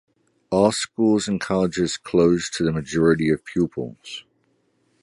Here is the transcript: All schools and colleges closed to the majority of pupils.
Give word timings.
All 0.49 0.71
schools 0.71 1.27
and 1.27 1.39
colleges 1.39 1.95
closed 1.95 2.55
to 2.55 2.63
the 2.63 2.71
majority 2.71 3.29
of 3.29 3.45
pupils. 3.45 4.23